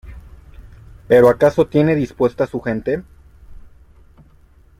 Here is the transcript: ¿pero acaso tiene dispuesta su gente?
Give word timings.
¿pero 1.07 1.29
acaso 1.29 1.67
tiene 1.67 1.93
dispuesta 1.93 2.47
su 2.47 2.59
gente? 2.59 3.03